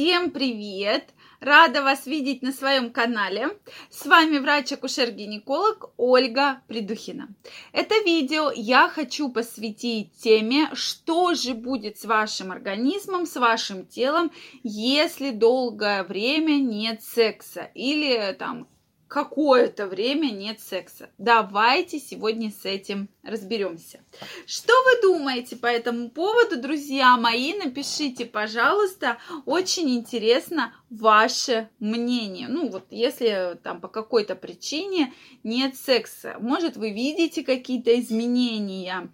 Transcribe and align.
Всем 0.00 0.30
привет! 0.30 1.10
Рада 1.40 1.82
вас 1.82 2.06
видеть 2.06 2.40
на 2.40 2.52
своем 2.52 2.90
канале. 2.90 3.50
С 3.90 4.06
вами 4.06 4.38
врач-акушер-гинеколог 4.38 5.90
Ольга 5.98 6.62
Придухина. 6.68 7.28
Это 7.72 7.96
видео 8.02 8.50
я 8.50 8.88
хочу 8.88 9.28
посвятить 9.28 10.14
теме, 10.14 10.70
что 10.72 11.34
же 11.34 11.52
будет 11.52 11.98
с 11.98 12.06
вашим 12.06 12.50
организмом, 12.50 13.26
с 13.26 13.36
вашим 13.36 13.84
телом, 13.84 14.32
если 14.62 15.32
долгое 15.32 16.02
время 16.02 16.54
нет 16.54 17.02
секса 17.02 17.70
или 17.74 18.34
там 18.38 18.68
какое-то 19.10 19.88
время 19.88 20.30
нет 20.30 20.60
секса. 20.60 21.10
Давайте 21.18 21.98
сегодня 21.98 22.52
с 22.52 22.64
этим 22.64 23.08
разберемся. 23.24 24.00
Что 24.46 24.72
вы 24.84 25.02
думаете 25.02 25.56
по 25.56 25.66
этому 25.66 26.10
поводу, 26.10 26.62
друзья 26.62 27.16
мои? 27.16 27.52
Напишите, 27.54 28.24
пожалуйста. 28.24 29.18
Очень 29.46 29.90
интересно 29.96 30.72
ваше 30.90 31.68
мнение. 31.80 32.46
Ну 32.46 32.70
вот, 32.70 32.86
если 32.90 33.58
там 33.64 33.80
по 33.80 33.88
какой-то 33.88 34.36
причине 34.36 35.12
нет 35.42 35.74
секса, 35.74 36.36
может 36.38 36.76
вы 36.76 36.90
видите 36.90 37.42
какие-то 37.42 37.98
изменения, 37.98 39.10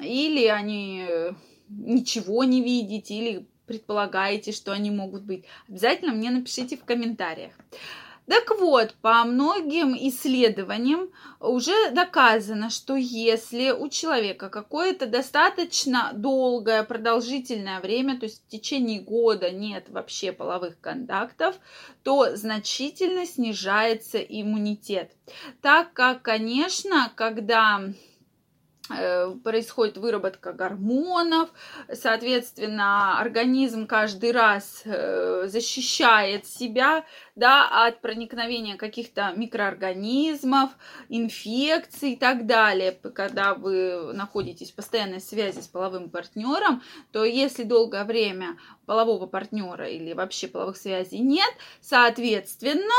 или 0.00 0.46
они 0.46 1.04
э, 1.08 1.32
ничего 1.68 2.44
не 2.44 2.62
видите, 2.62 3.14
или 3.14 3.46
предполагаете, 3.66 4.52
что 4.52 4.70
они 4.70 4.92
могут 4.92 5.24
быть. 5.24 5.44
Обязательно 5.68 6.12
мне 6.12 6.30
напишите 6.30 6.76
в 6.76 6.84
комментариях. 6.84 7.52
Так 8.28 8.58
вот, 8.58 8.94
по 9.00 9.24
многим 9.24 9.96
исследованиям 9.96 11.10
уже 11.40 11.90
доказано, 11.92 12.68
что 12.68 12.94
если 12.94 13.70
у 13.70 13.88
человека 13.88 14.50
какое-то 14.50 15.06
достаточно 15.06 16.10
долгое, 16.12 16.82
продолжительное 16.82 17.80
время, 17.80 18.18
то 18.18 18.26
есть 18.26 18.42
в 18.44 18.50
течение 18.50 19.00
года 19.00 19.50
нет 19.50 19.88
вообще 19.88 20.32
половых 20.32 20.78
контактов, 20.78 21.56
то 22.02 22.36
значительно 22.36 23.24
снижается 23.24 24.18
иммунитет. 24.18 25.12
Так 25.62 25.94
как, 25.94 26.20
конечно, 26.20 27.10
когда 27.14 27.80
происходит 29.42 29.98
выработка 29.98 30.52
гормонов, 30.52 31.50
соответственно, 31.92 33.20
организм 33.20 33.86
каждый 33.86 34.32
раз 34.32 34.82
э, 34.84 35.46
защищает 35.46 36.46
себя 36.46 37.04
да, 37.36 37.86
от 37.86 38.00
проникновения 38.00 38.76
каких-то 38.76 39.32
микроорганизмов, 39.36 40.70
инфекций 41.08 42.12
и 42.12 42.16
так 42.16 42.46
далее. 42.46 42.92
Когда 42.92 43.54
вы 43.54 44.12
находитесь 44.12 44.72
в 44.72 44.74
постоянной 44.74 45.20
связи 45.20 45.60
с 45.60 45.66
половым 45.66 46.10
партнером, 46.10 46.82
то 47.12 47.24
если 47.24 47.64
долгое 47.64 48.04
время 48.04 48.56
полового 48.86 49.26
партнера 49.26 49.88
или 49.88 50.12
вообще 50.12 50.48
половых 50.48 50.76
связей 50.76 51.18
нет, 51.18 51.52
соответственно, 51.80 52.94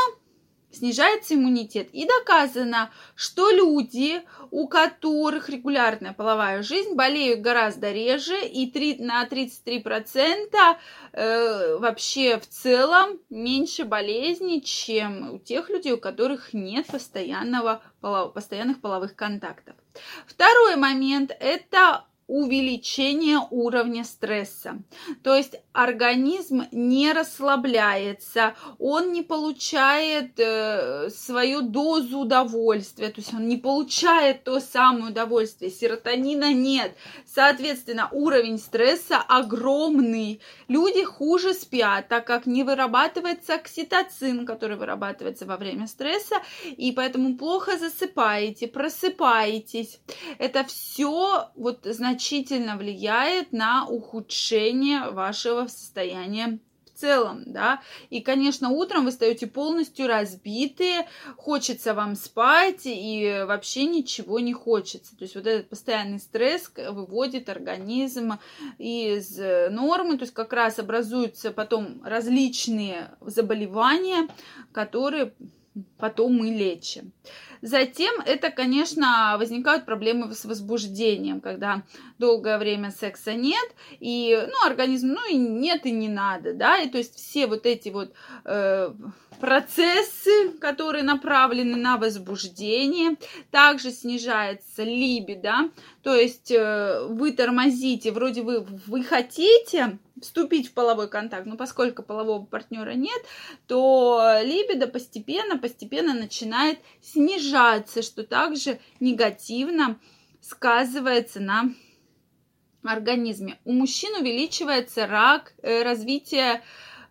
снижается 0.72 1.34
иммунитет. 1.34 1.88
И 1.92 2.06
доказано, 2.06 2.90
что 3.14 3.50
люди, 3.50 4.22
у 4.50 4.68
которых 4.68 5.48
регулярная 5.48 6.12
половая 6.12 6.62
жизнь, 6.62 6.94
болеют 6.94 7.40
гораздо 7.40 7.92
реже 7.92 8.40
и 8.46 8.70
3, 8.70 8.98
на 8.98 9.26
33% 9.26 10.76
э, 11.12 11.76
вообще 11.78 12.38
в 12.38 12.46
целом 12.46 13.18
меньше 13.30 13.84
болезней, 13.84 14.62
чем 14.62 15.34
у 15.34 15.38
тех 15.38 15.68
людей, 15.70 15.92
у 15.92 15.98
которых 15.98 16.52
нет 16.52 16.86
постоянного, 16.86 17.82
постоянных 18.00 18.80
половых 18.80 19.16
контактов. 19.16 19.74
Второй 20.26 20.76
момент– 20.76 21.32
это 21.40 22.04
увеличение 22.30 23.40
уровня 23.50 24.04
стресса. 24.04 24.78
То 25.24 25.34
есть 25.34 25.56
организм 25.72 26.62
не 26.70 27.12
расслабляется, 27.12 28.54
он 28.78 29.12
не 29.12 29.22
получает 29.22 30.38
э, 30.38 31.10
свою 31.10 31.62
дозу 31.62 32.20
удовольствия, 32.20 33.08
то 33.08 33.20
есть 33.20 33.34
он 33.34 33.48
не 33.48 33.56
получает 33.56 34.44
то 34.44 34.60
самое 34.60 35.06
удовольствие, 35.06 35.72
серотонина 35.72 36.54
нет. 36.54 36.94
Соответственно, 37.26 38.08
уровень 38.12 38.58
стресса 38.58 39.16
огромный. 39.16 40.40
Люди 40.68 41.02
хуже 41.02 41.52
спят, 41.52 42.06
так 42.06 42.28
как 42.28 42.46
не 42.46 42.62
вырабатывается 42.62 43.54
окситоцин, 43.54 44.46
который 44.46 44.76
вырабатывается 44.76 45.46
во 45.46 45.56
время 45.56 45.88
стресса, 45.88 46.36
и 46.64 46.92
поэтому 46.92 47.36
плохо 47.36 47.76
засыпаете, 47.76 48.68
просыпаетесь. 48.68 49.98
Это 50.38 50.62
все 50.64 51.50
вот 51.56 51.80
значит 51.82 52.19
значительно 52.20 52.76
влияет 52.76 53.52
на 53.52 53.86
ухудшение 53.88 55.10
вашего 55.10 55.66
состояния 55.68 56.58
в 56.84 57.00
целом, 57.00 57.44
да. 57.46 57.80
И, 58.10 58.20
конечно, 58.20 58.68
утром 58.68 59.06
вы 59.06 59.10
встаете 59.10 59.46
полностью 59.46 60.06
разбитые, 60.06 61.08
хочется 61.36 61.94
вам 61.94 62.14
спать, 62.14 62.82
и 62.84 63.44
вообще 63.46 63.86
ничего 63.86 64.38
не 64.38 64.52
хочется. 64.52 65.16
То 65.16 65.24
есть 65.24 65.34
вот 65.34 65.46
этот 65.46 65.70
постоянный 65.70 66.18
стресс 66.18 66.70
выводит 66.76 67.48
организм 67.48 68.34
из 68.76 69.38
нормы, 69.70 70.18
то 70.18 70.24
есть 70.24 70.34
как 70.34 70.52
раз 70.52 70.78
образуются 70.78 71.52
потом 71.52 72.02
различные 72.04 73.12
заболевания, 73.22 74.28
которые 74.72 75.32
потом 75.98 76.38
мы 76.38 76.48
лечим. 76.48 77.12
Затем 77.62 78.20
это, 78.24 78.50
конечно, 78.50 79.36
возникают 79.38 79.84
проблемы 79.84 80.34
с 80.34 80.44
возбуждением, 80.46 81.40
когда 81.40 81.82
долгое 82.18 82.58
время 82.58 82.90
секса 82.90 83.34
нет, 83.34 83.74
и, 83.98 84.46
ну, 84.48 84.66
организм, 84.66 85.08
ну, 85.08 85.30
и 85.30 85.36
нет, 85.36 85.84
и 85.84 85.90
не 85.90 86.08
надо, 86.08 86.54
да, 86.54 86.78
и 86.78 86.88
то 86.88 86.96
есть 86.96 87.16
все 87.16 87.46
вот 87.46 87.66
эти 87.66 87.90
вот 87.90 88.14
э, 88.46 88.92
процессы, 89.40 90.52
которые 90.58 91.04
направлены 91.04 91.76
на 91.76 91.98
возбуждение, 91.98 93.16
также 93.50 93.90
снижается 93.90 94.82
либидо, 94.82 95.70
то 96.02 96.14
есть 96.14 96.50
э, 96.50 97.06
вы 97.08 97.32
тормозите, 97.32 98.10
вроде 98.10 98.40
вы, 98.40 98.60
вы 98.86 99.04
хотите, 99.04 99.98
вступить 100.22 100.68
в 100.68 100.72
половой 100.72 101.08
контакт, 101.08 101.46
но 101.46 101.56
поскольку 101.56 102.02
полового 102.02 102.44
партнера 102.44 102.92
нет, 102.92 103.22
то 103.66 104.40
либидо 104.42 104.86
постепенно, 104.86 105.58
постепенно 105.58 106.14
начинает 106.14 106.78
снижаться, 107.02 108.02
что 108.02 108.24
также 108.24 108.78
негативно 109.00 109.98
сказывается 110.40 111.40
на 111.40 111.70
организме. 112.82 113.58
У 113.64 113.72
мужчин 113.72 114.14
увеличивается 114.20 115.06
рак, 115.06 115.54
э, 115.62 115.82
развитие 115.82 116.62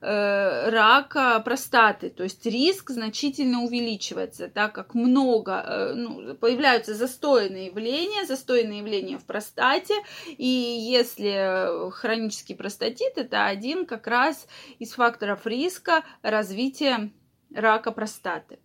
Э, 0.01 0.69
рака 0.69 1.41
простаты, 1.41 2.09
то 2.09 2.23
есть 2.23 2.45
риск 2.45 2.89
значительно 2.89 3.63
увеличивается, 3.63 4.47
так 4.47 4.71
как 4.71 4.93
много, 4.93 5.51
э, 5.51 5.93
ну, 5.93 6.35
появляются 6.35 6.93
застойные 6.95 7.65
явления, 7.65 8.25
застойные 8.25 8.79
явления 8.79 9.17
в 9.17 9.25
простате, 9.25 9.93
и 10.37 10.45
если 10.45 11.91
хронический 11.91 12.55
простатит, 12.55 13.17
это 13.17 13.45
один 13.45 13.85
как 13.85 14.07
раз 14.07 14.47
из 14.79 14.93
факторов 14.93 15.45
риска 15.45 16.05
развития 16.21 17.11
рака 17.53 17.91
простаты. 17.91 18.59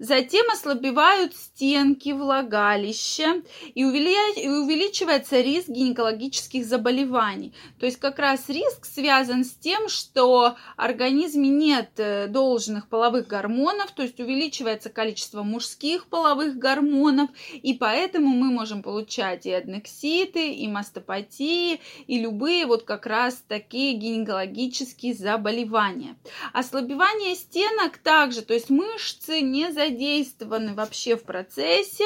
Затем 0.00 0.46
ослабевают 0.50 1.36
стенки 1.36 2.12
влагалища 2.12 3.42
и 3.74 3.84
увеличивается 3.84 5.42
риск 5.42 5.68
гинекологических 5.68 6.64
заболеваний. 6.64 7.52
То 7.78 7.84
есть 7.84 7.98
как 7.98 8.18
раз 8.18 8.48
риск 8.48 8.86
связан 8.86 9.44
с 9.44 9.52
тем, 9.52 9.90
что 9.90 10.56
в 10.56 10.56
организме 10.76 11.50
нет 11.50 11.90
э, 11.98 12.28
должных 12.28 12.88
половых 12.88 13.26
гормонов, 13.26 13.90
то 13.92 14.02
есть 14.02 14.18
увеличивается 14.20 14.88
количество 14.88 15.42
мужских 15.42 16.06
половых 16.06 16.56
гормонов, 16.56 17.28
и 17.52 17.74
поэтому 17.74 18.28
мы 18.28 18.50
можем 18.50 18.82
получать 18.82 19.44
и 19.44 19.52
аднекситы, 19.52 20.50
и 20.50 20.66
мастопатии, 20.66 21.78
и 22.06 22.18
любые 22.18 22.64
вот 22.64 22.84
как 22.84 23.04
раз 23.04 23.44
такие 23.46 23.92
гинекологические 23.98 25.12
заболевания. 25.12 26.16
Ослабевание 26.54 27.34
стенок 27.34 27.98
также, 27.98 28.40
то 28.40 28.54
есть 28.54 28.70
мышцы 28.70 29.42
не 29.50 29.72
задействованы 29.72 30.74
вообще 30.74 31.16
в 31.16 31.24
процессе, 31.24 32.04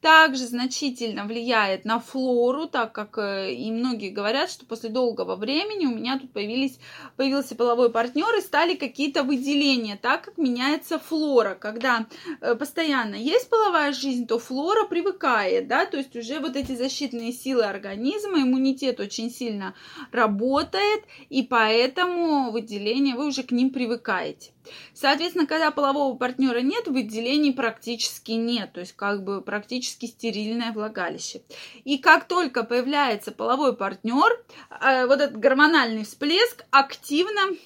также 0.00 0.46
значительно 0.46 1.24
влияет 1.24 1.84
на 1.84 2.00
флору, 2.00 2.66
так 2.66 2.92
как 2.92 3.18
э, 3.18 3.52
и 3.52 3.70
многие 3.70 4.10
говорят, 4.10 4.50
что 4.50 4.66
после 4.66 4.90
долгого 4.90 5.36
времени 5.36 5.86
у 5.86 5.94
меня 5.94 6.18
тут 6.18 6.32
появились, 6.32 6.78
появился 7.16 7.54
половой 7.54 7.90
партнер 7.90 8.38
и 8.38 8.40
стали 8.40 8.74
какие-то 8.74 9.22
выделения, 9.22 9.98
так 10.00 10.24
как 10.24 10.38
меняется 10.38 10.98
флора. 10.98 11.54
Когда 11.54 12.06
э, 12.40 12.54
постоянно 12.54 13.16
есть 13.16 13.48
половая 13.48 13.92
жизнь, 13.92 14.26
то 14.26 14.38
флора 14.38 14.86
привыкает, 14.86 15.68
да, 15.68 15.86
то 15.86 15.96
есть 15.96 16.14
уже 16.16 16.40
вот 16.40 16.56
эти 16.56 16.76
защитные 16.76 17.32
силы 17.32 17.64
организма, 17.64 18.42
иммунитет 18.42 19.00
очень 19.00 19.30
сильно 19.30 19.74
работает, 20.12 21.04
и 21.30 21.42
поэтому 21.42 22.50
выделения, 22.50 23.14
вы 23.14 23.26
уже 23.26 23.42
к 23.42 23.50
ним 23.50 23.70
привыкаете. 23.70 24.52
Соответственно, 24.94 25.46
когда 25.46 25.70
полового 25.70 26.16
партнера 26.16 26.60
нет, 26.60 26.73
выделений 26.86 27.52
практически 27.52 28.32
нет, 28.32 28.72
то 28.72 28.80
есть 28.80 28.94
как 28.94 29.24
бы 29.24 29.40
практически 29.40 30.06
стерильное 30.06 30.72
влагалище. 30.72 31.42
И 31.84 31.98
как 31.98 32.26
только 32.28 32.64
появляется 32.64 33.32
половой 33.32 33.76
партнер, 33.76 34.44
э, 34.80 35.06
вот 35.06 35.20
этот 35.20 35.38
гормональный 35.38 36.04
всплеск 36.04 36.64
активно 36.70 37.56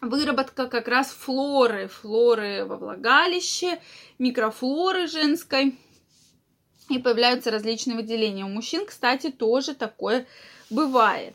выработка 0.00 0.66
как 0.66 0.88
раз 0.88 1.10
флоры, 1.10 1.88
флоры 1.88 2.64
во 2.64 2.76
влагалище, 2.76 3.80
микрофлоры 4.18 5.06
женской, 5.06 5.78
и 6.88 6.98
появляются 6.98 7.50
различные 7.50 7.96
выделения. 7.96 8.44
У 8.44 8.48
мужчин, 8.48 8.84
кстати, 8.84 9.30
тоже 9.30 9.74
такое 9.74 10.26
бывает. 10.68 11.34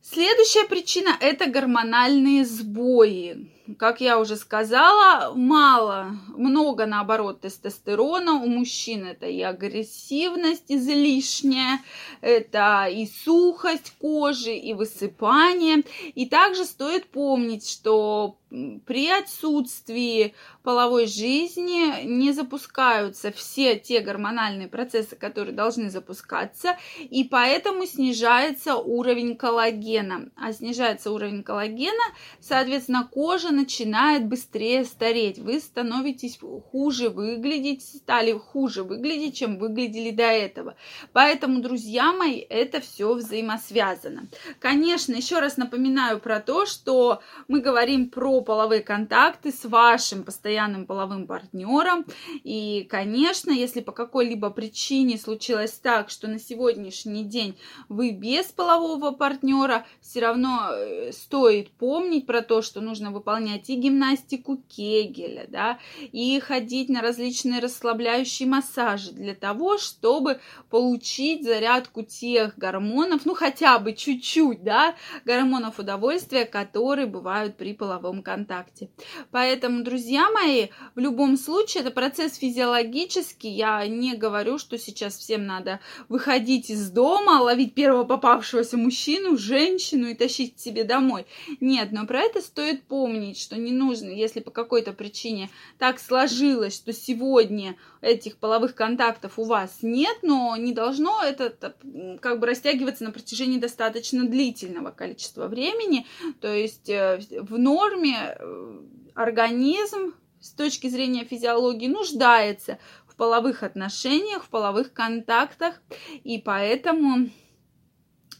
Следующая 0.00 0.64
причина– 0.66 1.10
это 1.20 1.46
гормональные 1.46 2.44
сбои. 2.44 3.50
Как 3.76 4.00
я 4.00 4.18
уже 4.18 4.36
сказала, 4.36 5.34
мало, 5.34 6.16
много 6.28 6.86
наоборот 6.86 7.42
тестостерона. 7.42 8.34
У 8.34 8.46
мужчин 8.46 9.04
это 9.04 9.26
и 9.26 9.42
агрессивность 9.42 10.64
излишняя, 10.68 11.80
это 12.22 12.86
и 12.90 13.06
сухость 13.06 13.92
кожи, 14.00 14.54
и 14.54 14.72
высыпание. 14.72 15.82
И 16.14 16.26
также 16.26 16.64
стоит 16.64 17.10
помнить, 17.10 17.68
что 17.68 18.38
при 18.86 19.10
отсутствии 19.10 20.34
половой 20.62 21.06
жизни 21.06 22.04
не 22.06 22.32
запускаются 22.32 23.30
все 23.30 23.78
те 23.78 24.00
гормональные 24.00 24.68
процессы, 24.68 25.16
которые 25.16 25.54
должны 25.54 25.90
запускаться, 25.90 26.78
и 26.98 27.24
поэтому 27.24 27.84
снижается 27.84 28.76
уровень 28.76 29.36
коллагена. 29.36 30.30
А 30.36 30.52
снижается 30.52 31.10
уровень 31.10 31.42
коллагена, 31.42 32.04
соответственно, 32.40 33.08
кожа 33.12 33.50
начинает 33.58 34.26
быстрее 34.26 34.84
стареть. 34.84 35.38
Вы 35.38 35.58
становитесь 35.58 36.38
хуже 36.70 37.10
выглядеть, 37.10 37.82
стали 37.82 38.32
хуже 38.32 38.84
выглядеть, 38.84 39.36
чем 39.36 39.58
выглядели 39.58 40.10
до 40.10 40.22
этого. 40.22 40.76
Поэтому, 41.12 41.60
друзья 41.60 42.12
мои, 42.12 42.38
это 42.38 42.80
все 42.80 43.12
взаимосвязано. 43.14 44.28
Конечно, 44.60 45.14
еще 45.14 45.40
раз 45.40 45.56
напоминаю 45.56 46.20
про 46.20 46.38
то, 46.38 46.66
что 46.66 47.20
мы 47.48 47.60
говорим 47.60 48.10
про 48.10 48.40
половые 48.42 48.82
контакты 48.82 49.50
с 49.50 49.64
вашим 49.64 50.22
постоянным 50.22 50.86
половым 50.86 51.26
партнером. 51.26 52.06
И, 52.44 52.86
конечно, 52.88 53.50
если 53.50 53.80
по 53.80 53.92
какой-либо 53.92 54.50
причине 54.50 55.18
случилось 55.18 55.72
так, 55.72 56.10
что 56.10 56.28
на 56.28 56.38
сегодняшний 56.38 57.24
день 57.24 57.58
вы 57.88 58.12
без 58.12 58.46
полового 58.46 59.10
партнера, 59.10 59.84
все 60.00 60.20
равно 60.20 60.68
э, 60.70 61.10
стоит 61.12 61.70
помнить 61.72 62.26
про 62.26 62.42
то, 62.42 62.62
что 62.62 62.80
нужно 62.80 63.10
выполнять 63.10 63.47
и 63.56 63.74
гимнастику 63.74 64.62
Кегеля, 64.68 65.46
да, 65.48 65.78
и 66.12 66.38
ходить 66.40 66.88
на 66.88 67.00
различные 67.00 67.60
расслабляющие 67.60 68.48
массажи 68.48 69.12
для 69.12 69.34
того, 69.34 69.78
чтобы 69.78 70.40
получить 70.70 71.44
зарядку 71.44 72.02
тех 72.02 72.56
гормонов, 72.58 73.24
ну 73.24 73.34
хотя 73.34 73.78
бы 73.78 73.92
чуть-чуть, 73.92 74.62
да, 74.62 74.94
гормонов 75.24 75.78
удовольствия, 75.78 76.44
которые 76.44 77.06
бывают 77.06 77.56
при 77.56 77.74
половом 77.74 78.22
контакте. 78.22 78.90
Поэтому, 79.30 79.82
друзья 79.82 80.30
мои, 80.30 80.68
в 80.94 80.98
любом 80.98 81.36
случае 81.36 81.82
это 81.82 81.90
процесс 81.90 82.36
физиологический. 82.36 83.50
Я 83.50 83.86
не 83.86 84.14
говорю, 84.14 84.58
что 84.58 84.78
сейчас 84.78 85.16
всем 85.16 85.46
надо 85.46 85.80
выходить 86.08 86.70
из 86.70 86.90
дома, 86.90 87.40
ловить 87.42 87.74
первого 87.74 88.04
попавшегося 88.04 88.76
мужчину, 88.76 89.36
женщину 89.36 90.08
и 90.08 90.14
тащить 90.14 90.60
себе 90.60 90.84
домой. 90.84 91.26
Нет, 91.60 91.92
но 91.92 92.06
про 92.06 92.20
это 92.20 92.40
стоит 92.40 92.84
помнить, 92.84 93.37
что 93.38 93.56
не 93.56 93.72
нужно, 93.72 94.10
если 94.10 94.40
по 94.40 94.50
какой-то 94.50 94.92
причине 94.92 95.50
так 95.78 95.98
сложилось, 95.98 96.74
что 96.74 96.92
сегодня 96.92 97.76
этих 98.00 98.36
половых 98.36 98.74
контактов 98.74 99.38
у 99.38 99.44
вас 99.44 99.78
нет, 99.82 100.18
но 100.22 100.56
не 100.56 100.72
должно 100.72 101.22
это 101.22 101.74
как 102.20 102.40
бы 102.40 102.46
растягиваться 102.46 103.04
на 103.04 103.10
протяжении 103.10 103.58
достаточно 103.58 104.26
длительного 104.26 104.90
количества 104.90 105.48
времени. 105.48 106.06
То 106.40 106.52
есть 106.52 106.88
э, 106.88 107.20
в 107.40 107.58
норме 107.58 108.36
э, 108.38 108.80
организм 109.14 110.14
с 110.40 110.50
точки 110.52 110.88
зрения 110.88 111.24
физиологии 111.24 111.88
нуждается 111.88 112.78
в 113.06 113.16
половых 113.16 113.62
отношениях, 113.62 114.44
в 114.44 114.48
половых 114.48 114.92
контактах, 114.92 115.80
и 116.22 116.38
поэтому 116.38 117.28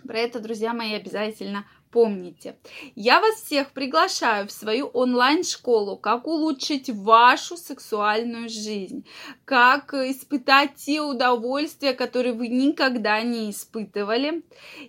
про 0.06 0.18
это, 0.20 0.40
друзья 0.40 0.72
мои, 0.72 0.94
обязательно 0.94 1.66
Помните, 1.90 2.56
я 2.96 3.18
вас 3.20 3.36
всех 3.36 3.70
приглашаю 3.72 4.46
в 4.46 4.52
свою 4.52 4.88
онлайн-школу, 4.88 5.96
как 5.96 6.26
улучшить 6.26 6.90
вашу 6.90 7.56
сексуальную 7.56 8.50
жизнь, 8.50 9.06
как 9.46 9.94
испытать 9.94 10.74
те 10.74 11.00
удовольствия, 11.00 11.94
которые 11.94 12.34
вы 12.34 12.48
никогда 12.48 13.22
не 13.22 13.50
испытывали, 13.50 14.42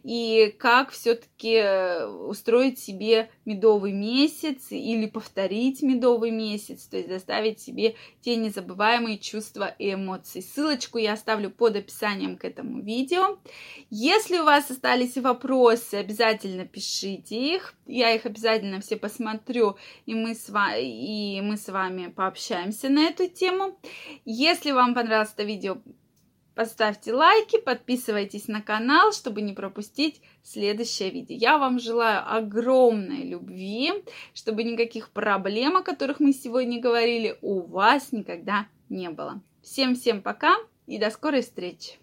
и 0.03 0.53
как 0.59 0.91
все-таки 0.91 1.53
э, 1.53 2.05
устроить 2.05 2.79
себе 2.79 3.29
медовый 3.45 3.93
месяц 3.93 4.67
или 4.69 5.05
повторить 5.05 5.81
медовый 5.81 6.31
месяц, 6.31 6.85
то 6.85 6.97
есть 6.97 7.07
доставить 7.07 7.61
себе 7.61 7.95
те 8.21 8.35
незабываемые 8.35 9.19
чувства 9.19 9.73
и 9.79 9.93
эмоции. 9.93 10.41
Ссылочку 10.41 10.97
я 10.97 11.13
оставлю 11.13 11.49
под 11.49 11.77
описанием 11.77 12.37
к 12.37 12.43
этому 12.43 12.81
видео. 12.81 13.39
Если 13.89 14.37
у 14.37 14.43
вас 14.43 14.69
остались 14.69 15.15
вопросы, 15.15 15.95
обязательно 15.95 16.65
пишите 16.65 16.88
пишите 16.89 17.55
их. 17.55 17.75
Я 17.85 18.13
их 18.13 18.25
обязательно 18.25 18.79
все 18.81 18.97
посмотрю, 18.97 19.77
и 20.05 20.15
мы 20.15 20.33
с 20.33 20.49
вами, 20.49 21.37
и 21.37 21.41
мы 21.41 21.57
с 21.57 21.67
вами 21.67 22.07
пообщаемся 22.07 22.89
на 22.89 23.03
эту 23.07 23.27
тему. 23.27 23.77
Если 24.25 24.71
вам 24.71 24.93
понравилось 24.95 25.33
это 25.33 25.43
видео, 25.43 25.77
поставьте 26.55 27.13
лайки, 27.13 27.59
подписывайтесь 27.59 28.47
на 28.47 28.61
канал, 28.61 29.13
чтобы 29.13 29.41
не 29.41 29.53
пропустить 29.53 30.21
следующее 30.43 31.11
видео. 31.11 31.35
Я 31.35 31.57
вам 31.57 31.79
желаю 31.79 32.23
огромной 32.35 33.23
любви, 33.23 33.93
чтобы 34.33 34.63
никаких 34.63 35.09
проблем, 35.09 35.77
о 35.77 35.83
которых 35.83 36.19
мы 36.19 36.33
сегодня 36.33 36.81
говорили, 36.81 37.37
у 37.41 37.61
вас 37.61 38.11
никогда 38.11 38.67
не 38.89 39.09
было. 39.09 39.41
Всем-всем 39.61 40.21
пока 40.21 40.55
и 40.87 40.97
до 40.97 41.11
скорой 41.11 41.41
встречи! 41.41 41.99